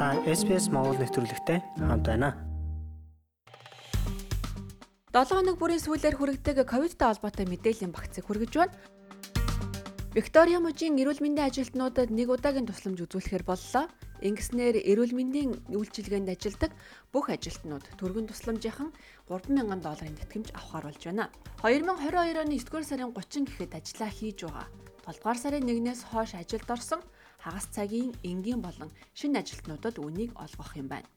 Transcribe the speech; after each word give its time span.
Та 0.00 0.16
SPS 0.24 0.72
Монгол 0.72 0.96
нэвтрүүлэгтэй 0.96 1.60
хамт 1.76 2.08
байна. 2.08 2.32
7 5.12 5.28
хоног 5.28 5.60
бүрийн 5.60 5.76
сүүлээр 5.76 6.16
хүрэгдэг 6.16 6.64
ковидтай 6.64 7.12
холбоотой 7.12 7.44
мэдээллийн 7.44 7.92
багцыг 7.92 8.24
хүргэж 8.24 8.52
байна. 8.56 8.72
Виктория 10.16 10.56
мужийн 10.56 10.96
эрүүл 10.96 11.20
мэндийн 11.20 11.52
ажилтнуудад 11.52 12.08
нэг 12.16 12.32
удаагийн 12.32 12.64
тусламж 12.64 13.04
үзүүлэхээр 13.04 13.44
боллоо. 13.44 13.92
Ингэснээр 14.24 14.80
эрүүл 14.88 15.12
мэндийн 15.12 15.68
үйлчилгээнд 15.68 16.32
ажилладаг 16.32 16.72
бүх 17.12 17.28
ажилтнууд 17.28 17.84
төргөн 18.00 18.32
тусламжийнхан 18.32 18.96
30000 19.28 19.84
долларын 19.84 20.16
тэтгэмж 20.16 20.56
авахар 20.56 20.88
болж 20.88 21.02
байна. 21.04 21.28
2022 21.60 22.40
оны 22.40 22.56
9-р 22.56 22.84
сарын 22.88 23.12
30 23.12 23.52
гэхэд 23.52 23.76
ажиллаа 23.76 24.08
хийж 24.08 24.48
байгаа. 24.48 24.66
7 25.04 25.20
дугаар 25.20 25.36
сарын 25.36 25.68
1-ээс 25.68 26.08
хойш 26.08 26.32
ажилд 26.40 26.72
орсон 26.72 27.04
хагас 27.42 27.66
цагийн 27.74 28.12
энгийн 28.30 28.60
болон 28.62 28.90
шинэ 29.18 29.40
ажилтнуудад 29.42 29.96
үнийг 29.98 30.30
олгох 30.44 30.76
юм 30.76 30.88
байна. 30.92 31.08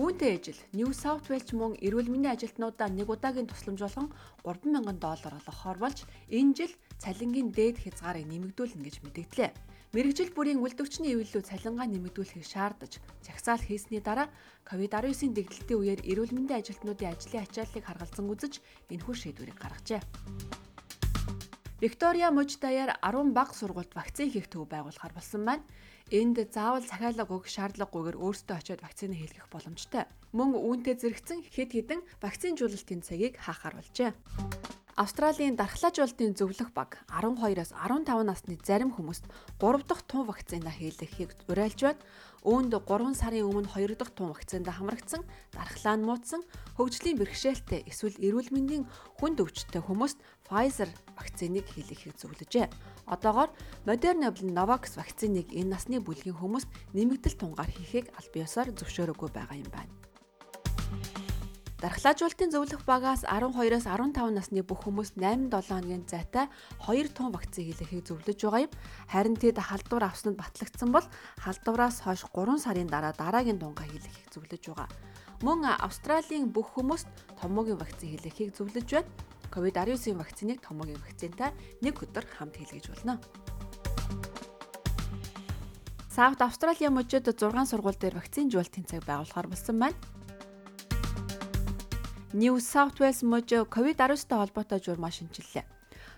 Үүнтэй 0.00 0.40
ижил 0.40 0.60
New 0.72 0.90
South 0.96 1.28
Wales 1.28 1.52
мөн 1.52 1.76
эрүүл 1.84 2.08
мэндийн 2.08 2.32
ажилтнуудаа 2.32 2.88
нэг 2.88 3.12
удаагийн 3.12 3.44
тусламж 3.44 3.80
болгон 3.84 4.08
30000 4.48 4.96
доллар 4.96 5.34
олгохоор 5.36 5.78
болж 5.82 5.98
энэ 6.32 6.56
жил 6.56 6.72
цалингийн 7.02 7.52
дээд 7.52 7.76
хязгаарыг 7.84 8.24
нэмэгдүүлнэ 8.24 8.80
гэж 8.80 8.96
мэдэгдлээ. 9.04 9.50
Мэргэжил 9.92 10.32
бүрийн 10.32 10.62
үйлдвэрчний 10.62 11.12
эвлэлүүд 11.12 11.50
цалингаа 11.50 11.84
нэмэгдүүлэхийг 11.90 12.46
шаардаж 12.48 13.02
загсаал 13.26 13.60
хийсний 13.60 14.00
дараа 14.00 14.32
COVID-19-ийн 14.70 15.34
дэгдэлтийн 15.34 15.80
үеэр 15.82 16.00
эрүүл 16.06 16.32
мэндийн 16.32 16.62
ажилтнуудын 16.62 17.10
ажлын 17.10 17.44
ачааллыг 17.44 17.84
харгалзан 17.84 18.30
үзэж 18.30 18.54
энэхүү 18.88 19.14
шийдвэрийг 19.18 19.58
гаргажээ. 19.58 20.00
Виктория 21.80 22.30
мужид 22.30 22.60
даяар 22.60 22.92
10 23.00 23.32
бага 23.32 23.56
сургуульд 23.56 23.96
вакцин 23.96 24.28
хийх 24.28 24.52
төв 24.52 24.68
байгуулахар 24.68 25.16
болсон 25.16 25.48
байна. 25.48 25.64
Энд 26.12 26.36
заавал 26.52 26.84
захиалга 26.84 27.24
өгөх 27.24 27.48
шаардлагагүйгээр 27.48 28.20
өөрсдөө 28.20 28.56
очиод 28.60 28.84
вакцины 28.84 29.16
хийлгэх 29.16 29.48
боломжтой. 29.48 30.04
Мөн 30.36 30.60
үүнтэй 30.60 31.00
зэрэгцэн 31.00 31.40
хэд 31.48 31.70
хэдэн 31.72 32.00
вакцинжуулалтын 32.20 33.00
цагийг 33.00 33.40
хаахаар 33.40 33.80
болжээ. 33.80 34.12
Австралийн 35.00 35.56
дархлаажуулалтын 35.56 36.36
зөвлөх 36.36 36.76
баг 36.76 37.00
12-аас 37.08 37.72
15 37.72 38.20
насны 38.20 38.60
зарим 38.60 38.92
хүмүүст 38.92 39.24
3 39.56 39.88
дахь 39.88 40.04
тун 40.04 40.28
вакцина 40.28 40.68
хийлгэхийг 40.68 41.32
уриалж 41.48 41.80
байна. 41.80 42.04
Үүнд 42.44 42.76
3 42.84 43.16
сарын 43.16 43.48
өмнө 43.48 43.72
2 43.72 43.96
дахь 43.96 44.12
тун 44.12 44.28
вакцинд 44.28 44.68
хамрагдсан, 44.68 45.24
дархлаа 45.56 45.96
нь 45.96 46.04
муудсан, 46.04 46.44
хөгжлийн 46.76 47.16
бэрхшээлтэй 47.16 47.88
эсвэл 47.88 48.20
эрүүл 48.20 48.52
мэндийн 48.52 48.84
хүнд 49.16 49.40
өвчтөй 49.40 49.80
хүмүүст 49.80 50.20
Pfizer 50.44 50.92
вакциныг 51.16 51.64
хийлгэхийг 51.72 52.20
зөвлөжээ. 52.20 52.68
Одоогоор 53.08 53.48
Moderna 53.88 54.28
болон 54.28 54.52
Novavax 54.52 55.00
вакциныг 55.00 55.48
энэ 55.48 55.80
насны 55.80 55.96
бүлгийн 56.04 56.36
хүмүүст 56.36 56.68
нэмэгдэл 56.92 57.40
тунгаар 57.40 57.72
хийхийг 57.72 58.12
аль 58.20 58.28
биесээр 58.36 58.76
зөвшөөрөөгүй 58.76 59.32
байгаа 59.32 59.56
юм 59.56 59.72
байна. 59.72 59.99
Дархлаажуулалтын 61.80 62.52
зөвлөх 62.52 62.84
багаас 62.84 63.24
12-аас 63.24 63.88
15 63.88 64.36
насны 64.36 64.60
бүх 64.60 64.84
хүмүүс 64.84 65.16
8-7 65.16 65.48
хоногийн 65.48 66.04
зайтай 66.04 66.52
2 66.84 67.08
тонн 67.16 67.32
вакцин 67.32 67.64
хийлгэхийг 67.72 68.04
зөвлөж 68.04 68.36
байгаа 68.36 68.68
юм. 68.68 68.72
Харин 69.08 69.36
тэд 69.40 69.56
халдвар 69.56 70.12
авсанд 70.12 70.36
батлагдсан 70.36 70.92
бол 70.92 71.08
халдвараас 71.40 72.04
хойш 72.04 72.28
3 72.28 72.60
сарын 72.60 72.84
дараа 72.84 73.16
дараагийн 73.16 73.56
тунгаа 73.56 73.88
хийлгэхийг 73.88 74.28
зөвлөж 74.28 74.60
байгаа. 74.60 74.88
Мөн 75.40 75.64
Австралийн 75.80 76.52
бүх 76.52 76.68
хүмүүст 76.76 77.08
томоогийн 77.40 77.80
вакцин 77.80 78.12
хийлгэхийг 78.12 78.52
зөвлөж 78.52 78.84
байна. 78.84 79.08
COVID-19 79.48 80.20
вакциныг 80.20 80.60
томоогийн 80.60 81.00
вакцинтай 81.00 81.56
нэг 81.80 81.96
өдөр 81.96 82.28
хамт 82.28 82.60
хийлгэж 82.60 82.92
болно. 82.92 83.16
Саут 86.12 86.44
Австралийн 86.44 86.92
мужид 86.92 87.24
6 87.24 87.40
сургууль 87.40 87.96
дээр 87.96 88.20
вакцин 88.20 88.52
жуултын 88.52 88.84
цаг 88.84 89.00
байгуулахаар 89.08 89.48
болсон 89.48 89.80
байна. 89.80 90.19
New 92.32 92.60
South 92.60 92.94
Wales 93.00 93.26
мужи 93.26 93.66
COVID-19-тай 93.66 94.38
холбоотой 94.38 94.78
журмаа 94.78 95.10
шинчиллээ. 95.10 95.66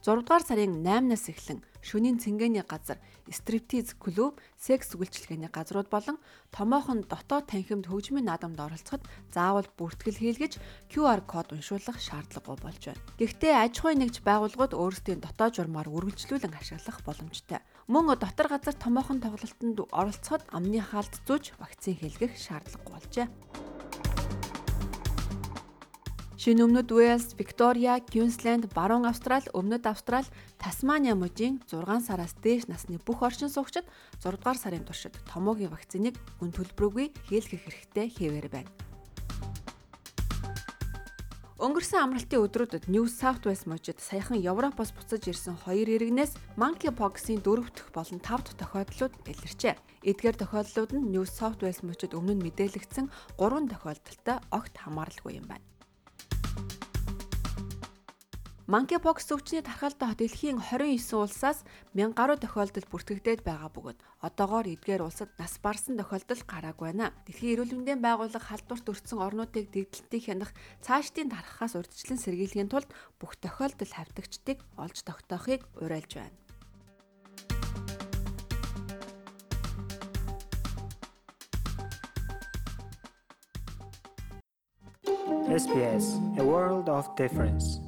6 0.00 0.24
дугаар 0.24 0.40
сарын 0.40 0.80
8-наас 0.80 1.28
эхлэн 1.28 1.60
шөнийн 1.84 2.16
цэнгэний 2.16 2.64
газар, 2.64 2.96
стриптиз 3.28 3.92
клуб, 3.92 4.40
секс 4.56 4.96
үйлчилгээний 4.96 5.52
газрууд 5.52 5.92
болон 5.92 6.16
томоохон 6.48 7.04
дотоод 7.04 7.52
танхимд 7.52 7.92
хөгжмийн 7.92 8.24
наадамд 8.24 8.56
оролцоход 8.56 9.04
заавал 9.28 9.68
бүртгэл 9.76 10.16
хийлгэж 10.16 10.56
QR 10.88 11.20
код 11.28 11.52
уншуулах 11.52 12.00
шаардлагагүй 12.00 12.56
болж 12.56 12.82
байна. 12.88 13.04
Гэхдээ 13.20 13.54
аж 13.68 13.74
ахуйн 13.76 14.00
нэгж 14.00 14.24
байгууллагууд 14.24 14.72
өөрсдийн 14.80 15.20
дотоод 15.20 15.60
журмаар 15.60 15.92
үргэлжлүүлэн 15.92 16.56
ашиглах 16.56 17.04
боломжтой. 17.04 17.60
Мөн 17.84 18.16
дотор 18.16 18.48
газар 18.48 18.72
томоохон 18.80 19.20
тоглолтод 19.20 19.92
оролцоход 19.92 20.42
амны 20.56 20.80
хаалт 20.80 21.20
зүүж 21.28 21.58
вакцин 21.60 22.00
хийлгэх 22.00 22.32
шаардлагагүй 22.32 22.92
болжээ. 22.96 23.28
Шинэ 26.38 26.70
өмнөд 26.70 26.94
Уэльс, 26.94 27.34
Виктория, 27.34 27.98
Квинсленд, 27.98 28.70
Баруун 28.70 29.10
Австрали, 29.10 29.50
Өмнөд 29.50 29.90
Австрали, 29.90 30.30
Тасмания 30.54 31.18
мужийн 31.18 31.58
6 31.66 32.06
сараас 32.06 32.38
дээш 32.38 32.70
насны 32.70 33.02
бүх 33.02 33.26
оршин 33.26 33.50
суугчид 33.50 33.82
6 34.22 34.38
дугаар 34.38 34.54
сарын 34.54 34.86
туршид 34.86 35.18
томоогийн 35.26 35.74
вакциныг 35.74 36.14
үн 36.38 36.54
төлбөргүй 36.54 37.10
хийлгэх 37.26 37.66
хэрэгтэй 37.66 38.06
хэвээр 38.06 38.48
байна. 38.54 38.70
Өнгөрсөн 41.58 42.06
амралтын 42.06 42.38
өдрүүдэд 42.46 42.86
New 42.86 43.10
South 43.10 43.42
Wales 43.42 43.66
мужид 43.66 43.98
саяхан 43.98 44.38
Европоос 44.38 44.94
буцаж 44.94 45.26
ирсэн 45.26 45.58
хоёр 45.58 45.90
иргэнээс 45.90 46.38
monkeypox-ийн 46.54 47.42
дөрөв 47.42 47.74
дэх 47.74 47.90
болон 47.90 48.22
тав 48.22 48.46
дахь 48.46 48.62
тохиолдлууд 48.62 49.26
илэрчээ. 49.26 49.74
Эдгээр 50.06 50.38
тохиолдлууд 50.38 50.90
нь 50.94 51.10
New 51.10 51.26
South 51.26 51.58
Wales 51.66 51.82
мужид 51.82 52.14
өмнө 52.14 52.38
нь 52.38 52.44
мэдээлэгдсэн 52.46 53.10
3 53.42 53.74
тохиолдолтой 53.74 54.38
огт 54.54 54.74
хамааралгүй 54.78 55.42
юм 55.42 55.50
байна. 55.50 55.66
Monkeypox 58.68 59.32
өвчний 59.32 59.64
тархалтай 59.64 60.12
дэлхийн 60.12 60.60
29 60.60 61.16
улсаас 61.16 61.64
1000 61.96 62.12
гаруй 62.12 62.36
тохиолдол 62.36 62.84
бүртгэгдээд 62.92 63.40
байгаа 63.40 63.72
бөгөөд 63.72 63.96
одоогоор 64.20 64.68
эдгээр 64.68 65.08
улсад 65.08 65.32
нас 65.40 65.56
барсан 65.56 65.96
тохиолдол 65.96 66.44
гараагүй 66.44 66.92
байна. 66.92 67.16
Дэлхийн 67.24 67.64
эрүүл 67.64 67.72
мэндийн 67.80 68.04
байгууллага 68.04 68.44
халдварт 68.44 68.84
өртсөн 68.92 69.24
орнуудыг 69.24 69.72
дэгдэлтийг 69.72 70.20
хянах 70.28 70.52
цаашдын 70.84 71.32
тархахаас 71.32 71.80
урьдчилан 71.80 72.20
сэргийлэхийн 72.20 72.68
тулд 72.68 72.92
бүх 73.16 73.40
тохиолдол 73.40 73.88
хавтагчдыг 73.88 74.60
олж 74.76 75.00
тогтоохыг 75.00 75.64
уриалж 75.80 76.20
байна. 76.20 76.36
SPS 85.48 86.20
A 86.36 86.44
World 86.44 86.92
of 86.92 87.08
Difference 87.16 87.87